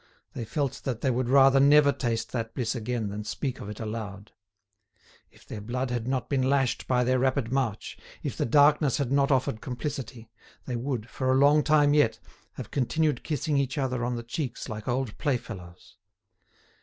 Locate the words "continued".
12.71-13.23